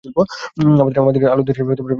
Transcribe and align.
আমাদের 1.01 1.21
আলোর 1.25 1.45
দিশারি 1.47 1.65
দীর্ঘজীবী 1.67 1.79
হোক। 1.79 1.87